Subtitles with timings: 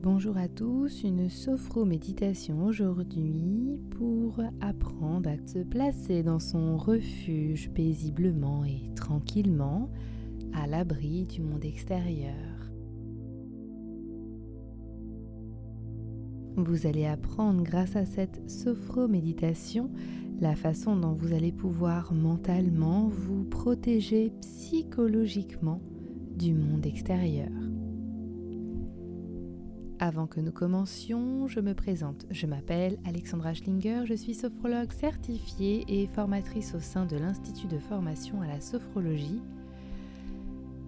[0.00, 8.64] Bonjour à tous, une sophro-méditation aujourd'hui pour apprendre à se placer dans son refuge paisiblement
[8.64, 9.90] et tranquillement
[10.54, 12.32] à l'abri du monde extérieur.
[16.56, 19.90] Vous allez apprendre grâce à cette sophro-méditation
[20.40, 25.80] la façon dont vous allez pouvoir mentalement vous protéger psychologiquement
[26.36, 27.50] du monde extérieur.
[30.00, 32.24] Avant que nous commencions, je me présente.
[32.30, 37.80] Je m'appelle Alexandra Schlinger, je suis sophrologue certifiée et formatrice au sein de l'Institut de
[37.80, 39.42] formation à la sophrologie.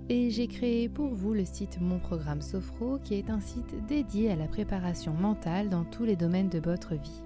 [0.09, 4.31] Et j'ai créé pour vous le site Mon Programme Sophro, qui est un site dédié
[4.31, 7.23] à la préparation mentale dans tous les domaines de votre vie.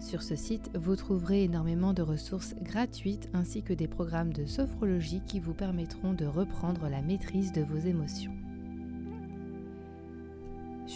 [0.00, 5.20] Sur ce site, vous trouverez énormément de ressources gratuites ainsi que des programmes de sophrologie
[5.26, 8.32] qui vous permettront de reprendre la maîtrise de vos émotions.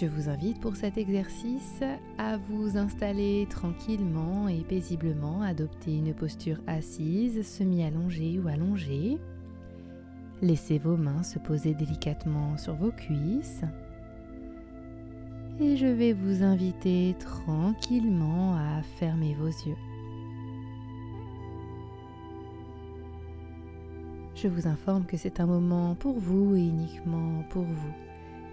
[0.01, 1.83] Je vous invite pour cet exercice
[2.19, 9.19] à vous installer tranquillement et paisiblement, adopter une posture assise, semi-allongée ou allongée.
[10.41, 13.65] Laissez vos mains se poser délicatement sur vos cuisses.
[15.59, 19.79] Et je vais vous inviter tranquillement à fermer vos yeux.
[24.37, 28.08] Je vous informe que c'est un moment pour vous et uniquement pour vous.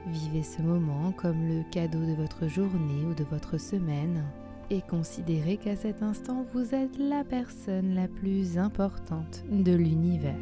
[0.08, 4.24] Vivez ce moment comme le cadeau de votre journée ou de votre semaine
[4.70, 10.36] et considérez qu'à cet instant vous êtes la personne la plus importante de l'univers.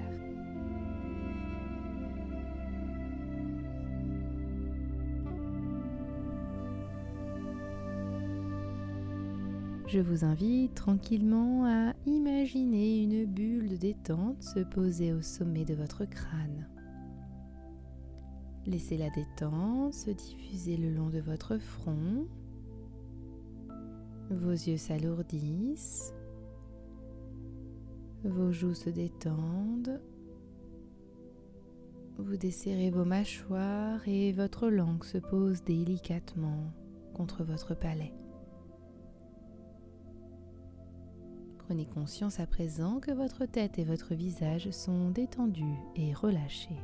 [9.88, 15.75] Je vous invite tranquillement à imaginer une bulle de détente se poser au sommet de
[15.75, 16.67] votre crâne.
[18.66, 22.28] Laissez la détente se diffuser le long de votre front.
[24.30, 26.14] Vos yeux s'alourdissent.
[28.23, 30.00] Vos joues se détendent.
[32.18, 36.72] Vous desserrez vos mâchoires et votre langue se pose délicatement
[37.13, 38.13] contre votre palais.
[41.57, 46.79] Prenez conscience à présent que votre tête et votre visage sont détendus et relâchés.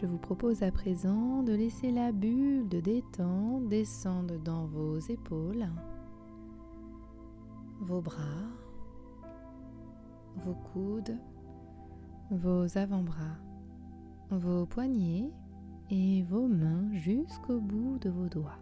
[0.00, 5.66] Je vous propose à présent de laisser la bulle de détente descendre dans vos épaules,
[7.80, 8.46] vos bras,
[10.36, 11.18] vos coudes,
[12.30, 13.38] vos avant-bras,
[14.30, 15.32] vos poignets
[15.90, 18.60] et vos mains jusqu'au bout de vos doigts.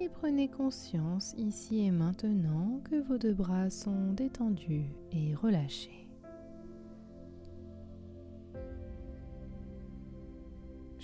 [0.00, 6.07] Et prenez conscience ici et maintenant que vos deux bras sont détendus et relâchés.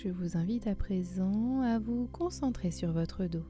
[0.05, 3.47] Je vous invite à présent à vous concentrer sur votre dos.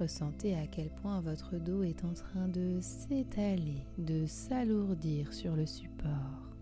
[0.00, 5.66] Ressentez à quel point votre dos est en train de s'étaler, de s'alourdir sur le
[5.66, 6.54] support.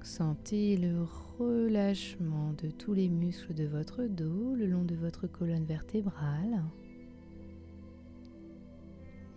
[0.00, 1.02] Sentez le
[1.40, 6.62] relâchement de tous les muscles de votre dos le long de votre colonne vertébrale.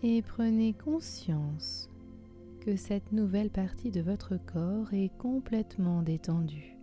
[0.04, 1.90] Et prenez conscience
[2.76, 6.76] cette nouvelle partie de votre corps est complètement détendue.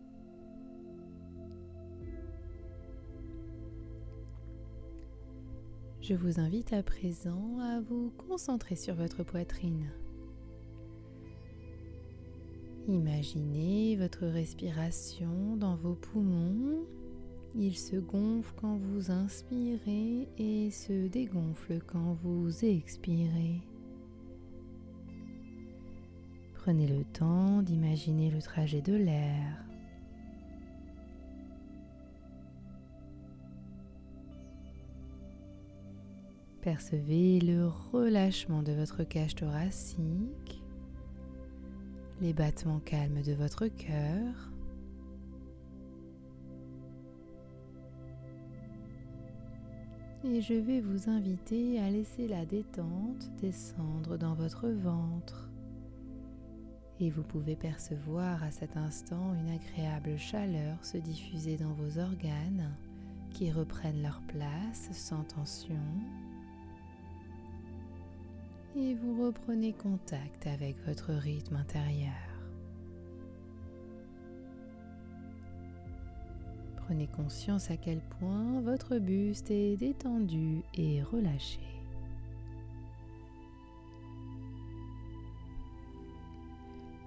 [6.01, 9.91] Je vous invite à présent à vous concentrer sur votre poitrine.
[12.89, 16.85] Imaginez votre respiration dans vos poumons.
[17.55, 23.61] Il se gonfle quand vous inspirez et se dégonfle quand vous expirez.
[26.63, 29.65] Prenez le temps d'imaginer le trajet de l'air.
[36.61, 40.63] Percevez le relâchement de votre cage thoracique,
[42.21, 44.53] les battements calmes de votre cœur.
[50.23, 55.52] Et je vais vous inviter à laisser la détente descendre dans votre ventre
[57.01, 62.71] et vous pouvez percevoir à cet instant une agréable chaleur se diffuser dans vos organes
[63.31, 65.81] qui reprennent leur place sans tension.
[68.77, 72.13] Et vous reprenez contact avec votre rythme intérieur.
[76.77, 81.72] Prenez conscience à quel point votre buste est détendu et relâché.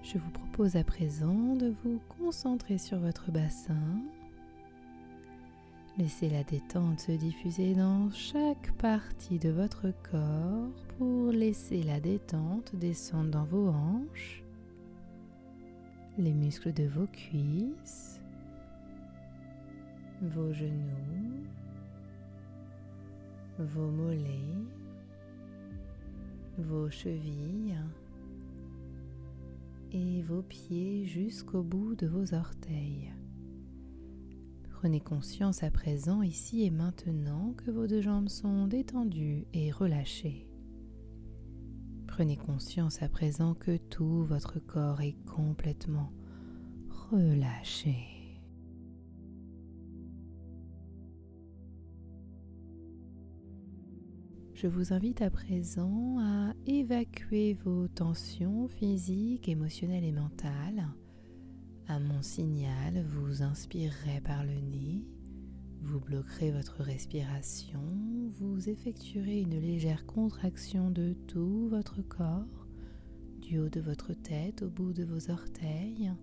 [0.05, 3.73] Je vous propose à présent de vous concentrer sur votre bassin.
[5.97, 10.69] Laissez la détente se diffuser dans chaque partie de votre corps
[10.99, 14.43] pour laisser la détente descendre dans vos hanches,
[16.19, 18.21] les muscles de vos cuisses,
[20.21, 21.47] vos genoux,
[23.57, 24.61] vos mollets,
[26.59, 27.75] vos chevilles
[29.91, 33.13] et vos pieds jusqu'au bout de vos orteils.
[34.69, 40.47] Prenez conscience à présent, ici et maintenant, que vos deux jambes sont détendues et relâchées.
[42.07, 46.11] Prenez conscience à présent que tout votre corps est complètement
[47.11, 48.14] relâché.
[54.55, 60.87] Je vous invite à présent à évacuer vos tensions physiques, émotionnelles et mentales.
[61.87, 65.03] À mon signal, vous inspirerez par le nez,
[65.81, 67.83] vous bloquerez votre respiration,
[68.31, 72.69] vous effectuerez une légère contraction de tout votre corps,
[73.41, 76.13] du haut de votre tête au bout de vos orteils,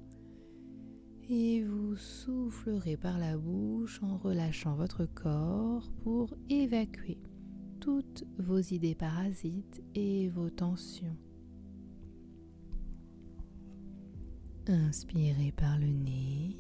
[1.29, 7.19] et vous soufflerez par la bouche en relâchant votre corps pour évacuer
[7.83, 11.17] toutes vos idées parasites et vos tensions.
[14.69, 16.57] Inspirez par le nez.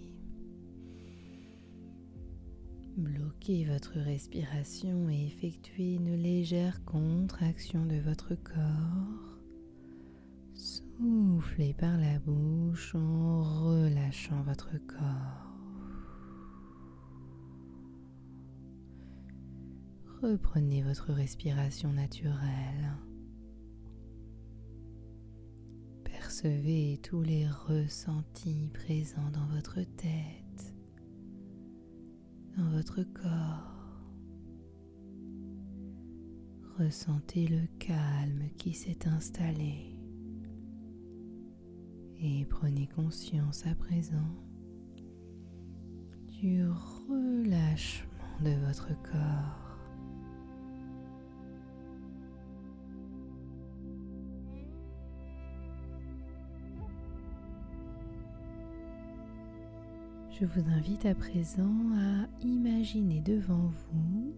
[2.96, 9.38] Bloquez votre respiration et effectuez une légère contraction de votre corps.
[10.54, 15.51] Soufflez par la bouche en relâchant votre corps.
[20.22, 22.96] Reprenez votre respiration naturelle.
[26.04, 30.74] Percevez tous les ressentis présents dans votre tête,
[32.56, 33.68] dans votre corps.
[36.78, 39.96] Ressentez le calme qui s'est installé
[42.20, 44.36] et prenez conscience à présent
[46.28, 48.08] du relâchement
[48.40, 49.61] de votre corps.
[60.40, 64.32] Je vous invite à présent à imaginer devant vous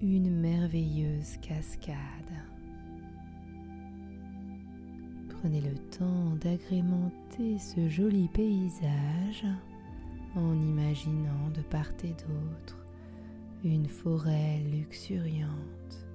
[0.00, 1.96] une merveilleuse cascade.
[5.28, 9.44] Prenez le temps d'agrémenter ce joli paysage
[10.34, 12.78] en imaginant de part et d'autre
[13.64, 16.06] une forêt luxuriante.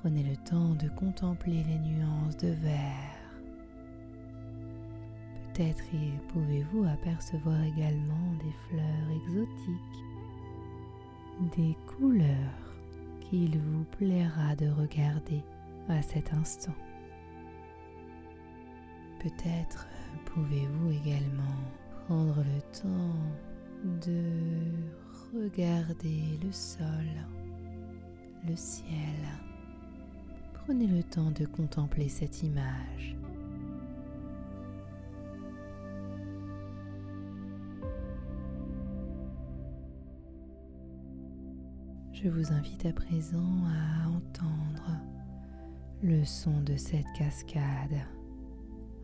[0.00, 3.19] Prenez le temps de contempler les nuances de vert
[5.54, 5.82] Peut-être
[6.28, 10.04] pouvez-vous apercevoir également des fleurs exotiques,
[11.56, 12.74] des couleurs
[13.20, 15.42] qu'il vous plaira de regarder
[15.88, 16.74] à cet instant.
[19.20, 19.86] Peut-être
[20.26, 21.56] pouvez-vous également
[22.06, 23.16] prendre le temps
[24.06, 24.22] de
[25.34, 27.06] regarder le sol,
[28.48, 28.88] le ciel.
[30.54, 33.16] Prenez le temps de contempler cette image.
[42.22, 45.00] Je vous invite à présent à entendre
[46.02, 47.96] le son de cette cascade.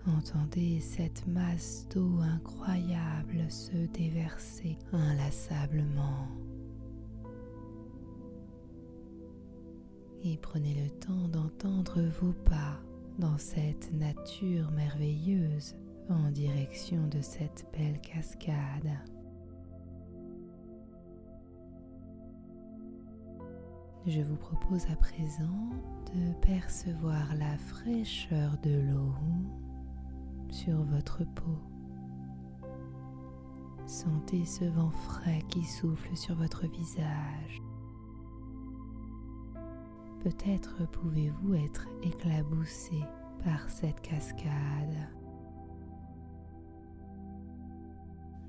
[0.06, 6.28] Entendez cette masse d'eau incroyable se déverser inlassablement.
[10.22, 12.82] Et prenez le temps d'entendre vos pas
[13.18, 15.74] dans cette nature merveilleuse
[16.10, 18.92] en direction de cette belle cascade.
[24.06, 25.68] Je vous propose à présent
[26.14, 29.12] de percevoir la fraîcheur de l'eau
[30.48, 31.58] sur votre peau.
[33.84, 37.62] Sentez ce vent frais qui souffle sur votre visage.
[40.22, 43.00] Peut-être pouvez-vous être éclaboussé
[43.44, 45.08] par cette cascade.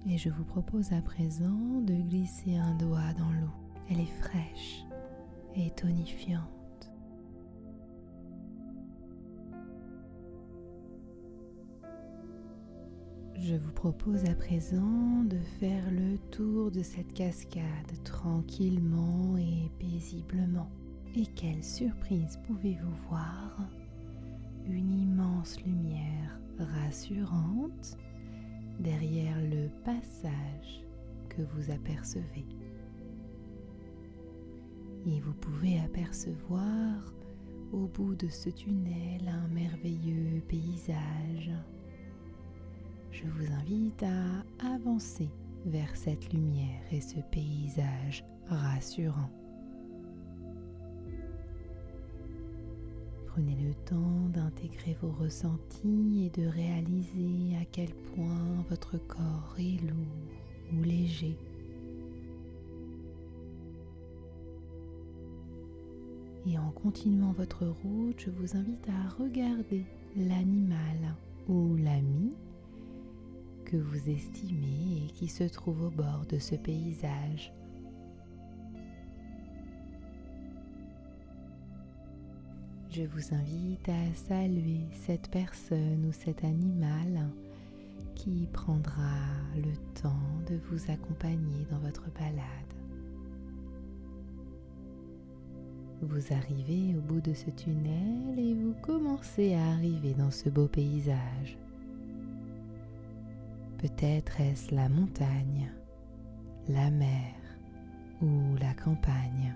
[0.05, 3.53] Et je vous propose à présent de glisser un doigt dans l'eau.
[3.89, 4.86] Elle est fraîche
[5.55, 6.91] et tonifiante.
[13.39, 17.63] Je vous propose à présent de faire le tour de cette cascade
[18.03, 20.69] tranquillement et paisiblement.
[21.15, 23.57] Et quelle surprise pouvez-vous voir?
[24.65, 27.97] Une immense lumière rassurante
[28.79, 30.83] derrière le passage
[31.29, 32.45] que vous apercevez.
[35.07, 37.13] Et vous pouvez apercevoir
[37.71, 41.51] au bout de ce tunnel un merveilleux paysage.
[43.11, 45.29] Je vous invite à avancer
[45.65, 49.29] vers cette lumière et ce paysage rassurant.
[53.27, 59.81] Prenez le temps d'intégrer vos ressentis et de réaliser à quel point votre corps est
[59.83, 61.37] lourd ou léger.
[66.47, 69.85] Et en continuant votre route, je vous invite à regarder
[70.15, 71.15] l'animal
[71.47, 72.31] ou l'ami
[73.65, 77.51] que vous estimez et qui se trouve au bord de ce paysage.
[82.97, 87.29] je vous invite à saluer cette personne ou cet animal
[88.15, 89.19] qui prendra
[89.55, 92.76] le temps de vous accompagner dans votre balade.
[96.01, 100.67] Vous arrivez au bout de ce tunnel et vous commencez à arriver dans ce beau
[100.67, 101.57] paysage.
[103.79, 105.71] Peut-être est-ce la montagne,
[106.69, 107.33] la mer
[108.21, 109.55] ou la campagne.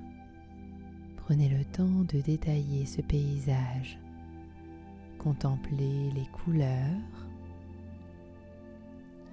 [1.17, 4.00] Prenez le temps de détailler ce paysage.
[5.19, 7.27] Contemplez les couleurs,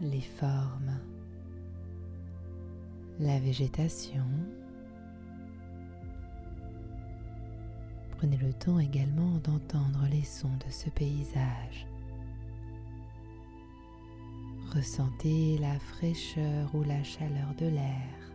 [0.02, 0.98] les formes,
[3.18, 4.26] la végétation.
[8.18, 11.86] Prenez le temps également d'entendre les sons de ce paysage.
[14.74, 18.32] Ressentez la fraîcheur ou la chaleur de l'air.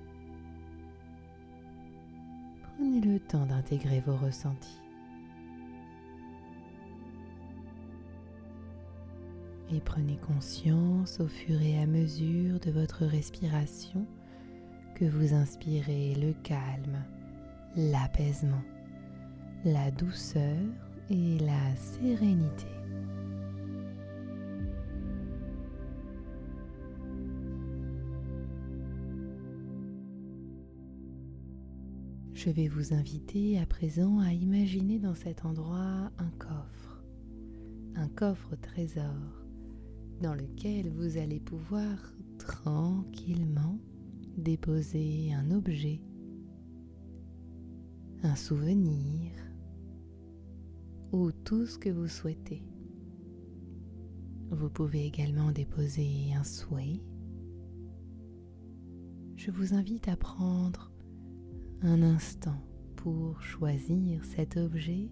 [2.78, 4.80] Prenez le temps d'intégrer vos ressentis.
[9.74, 14.06] Et prenez conscience au fur et à mesure de votre respiration
[14.96, 17.04] que vous inspirez le calme,
[17.76, 18.64] l'apaisement,
[19.66, 20.60] la douceur
[21.10, 22.68] et la sérénité.
[32.34, 37.06] Je vais vous inviter à présent à imaginer dans cet endroit un coffre,
[37.96, 39.46] un coffre trésor
[40.22, 43.80] dans lequel vous allez pouvoir tranquillement
[44.38, 46.02] déposer un objet,
[48.24, 49.53] un souvenir ou
[51.44, 52.64] tout ce que vous souhaitez.
[54.50, 57.02] Vous pouvez également déposer un souhait.
[59.36, 60.92] Je vous invite à prendre
[61.82, 62.62] un instant
[62.96, 65.10] pour choisir cet objet,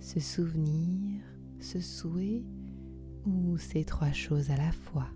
[0.00, 1.20] ce souvenir,
[1.58, 2.44] ce souhait
[3.26, 5.08] ou ces trois choses à la fois.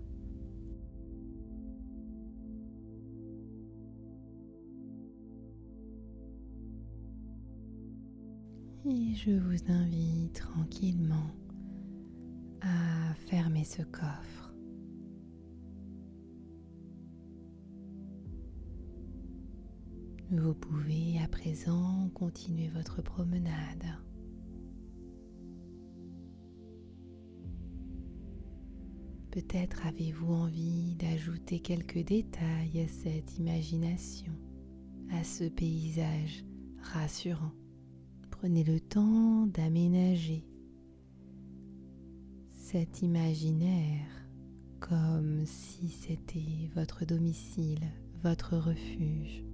[8.95, 11.31] Et je vous invite tranquillement
[12.61, 14.53] à fermer ce coffre.
[20.29, 23.97] Vous pouvez à présent continuer votre promenade.
[29.31, 34.33] Peut-être avez-vous envie d'ajouter quelques détails à cette imagination,
[35.09, 36.45] à ce paysage
[36.93, 37.53] rassurant.
[38.43, 40.43] Prenez le temps d'aménager
[42.51, 44.05] cet imaginaire
[44.81, 47.79] comme si c'était votre domicile,
[48.21, 49.45] votre refuge.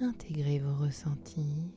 [0.00, 1.74] Intégrez vos ressentis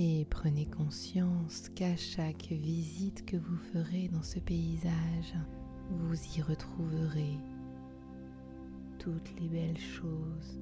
[0.00, 5.34] et prenez conscience qu'à chaque visite que vous ferez dans ce paysage,
[5.90, 7.36] vous y retrouverez
[9.00, 10.60] toutes les belles choses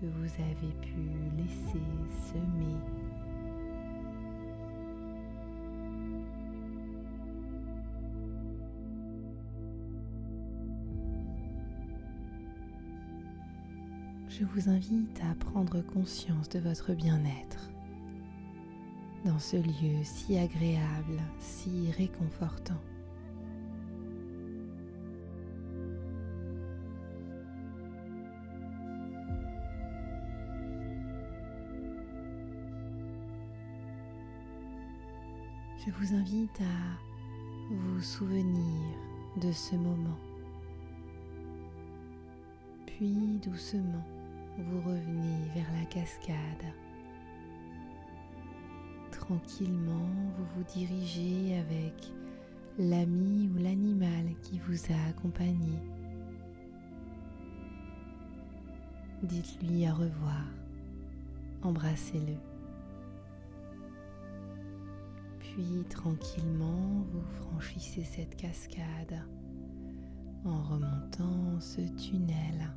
[0.00, 0.94] que vous avez pu
[1.36, 1.82] laisser
[2.30, 2.76] semer.
[14.28, 17.73] Je vous invite à prendre conscience de votre bien-être
[19.24, 22.80] dans ce lieu si agréable, si réconfortant.
[35.86, 38.80] Je vous invite à vous souvenir
[39.36, 40.18] de ce moment.
[42.86, 44.04] Puis doucement,
[44.58, 46.74] vous revenez vers la cascade.
[49.26, 52.12] Tranquillement, vous vous dirigez avec
[52.78, 55.78] l'ami ou l'animal qui vous a accompagné.
[59.22, 60.44] Dites-lui au revoir,
[61.62, 62.34] embrassez-le.
[65.38, 69.24] Puis tranquillement, vous franchissez cette cascade
[70.44, 72.70] en remontant ce tunnel.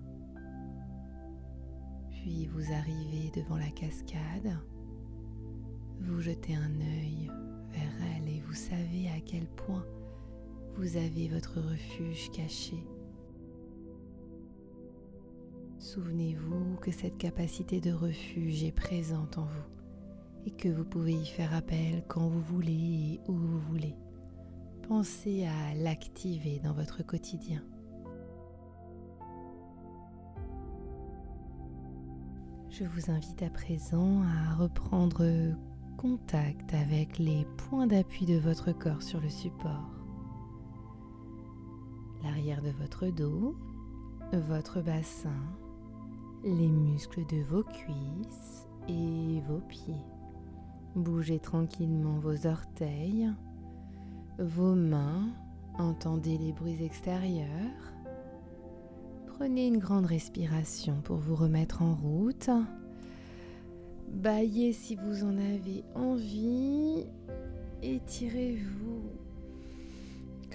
[2.12, 4.58] Puis vous arrivez devant la cascade,
[6.02, 7.32] vous jetez un œil
[7.72, 9.86] vers elle et vous savez à quel point
[10.76, 12.84] vous avez votre refuge caché.
[15.80, 19.78] Souvenez-vous que cette capacité de refuge est présente en vous
[20.46, 23.96] et que vous pouvez y faire appel quand vous voulez et où vous voulez.
[24.88, 27.62] Pensez à l'activer dans votre quotidien.
[32.70, 35.24] Je vous invite à présent à reprendre
[35.98, 39.90] contact avec les points d'appui de votre corps sur le support.
[42.24, 43.56] L'arrière de votre dos,
[44.32, 45.42] votre bassin,
[46.44, 50.06] les muscles de vos cuisses et vos pieds.
[50.96, 53.32] Bougez tranquillement vos orteils,
[54.38, 55.30] vos mains,
[55.80, 57.94] entendez les bruits extérieurs.
[59.26, 62.50] Prenez une grande respiration pour vous remettre en route.
[64.08, 67.06] Baillez si vous en avez envie.
[67.84, 69.04] Étirez-vous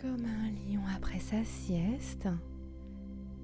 [0.01, 2.29] comme un lion après sa sieste.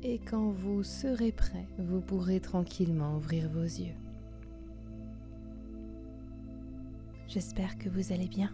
[0.03, 3.95] Et quand vous serez prêt, vous pourrez tranquillement ouvrir vos yeux.
[7.29, 8.51] J'espère que vous allez bien,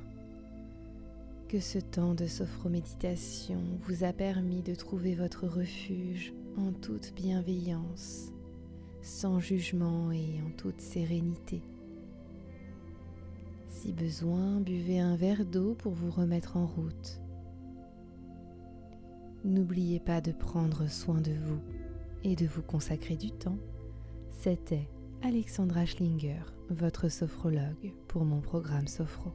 [1.48, 8.32] que ce temps de sophroméditation vous a permis de trouver votre refuge en toute bienveillance,
[9.04, 11.60] sans jugement et en toute sérénité.
[13.68, 17.20] Si besoin, buvez un verre d'eau pour vous remettre en route.
[19.44, 21.60] N'oubliez pas de prendre soin de vous
[22.24, 23.58] et de vous consacrer du temps.
[24.30, 24.88] C'était
[25.22, 29.32] Alexandra Schlinger, votre sophrologue pour mon programme Sophro.